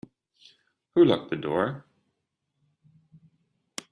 Who 0.95 1.05
locked 1.05 1.29
the 1.29 1.35
door? 1.35 1.85